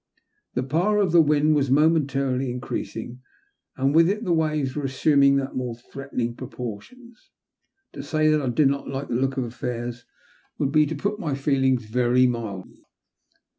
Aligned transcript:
The 0.55 0.63
power 0.63 0.97
of 0.97 1.11
the 1.11 1.21
wind 1.21 1.53
was 1.53 1.69
momentarily 1.69 2.49
increasing, 2.49 3.21
and 3.77 3.93
with 3.93 4.09
it 4.09 4.23
the 4.23 4.33
waves 4.33 4.75
were 4.75 4.81
assuming 4.83 5.35
more 5.53 5.75
threatening 5.75 6.35
proportions. 6.35 7.29
To 7.93 8.01
say 8.01 8.27
that 8.29 8.41
I 8.41 8.49
did 8.49 8.67
not 8.67 8.87
like 8.89 9.09
the 9.09 9.13
look 9.13 9.37
of 9.37 9.43
affairs 9.43 10.07
would 10.57 10.71
be 10.71 10.87
to 10.87 10.95
put 10.95 11.19
my 11.19 11.35
feelings 11.35 11.85
very 11.85 12.25
mildly. 12.25 12.81